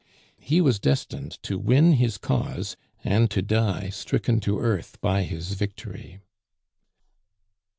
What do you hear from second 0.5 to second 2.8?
was destined to win his cause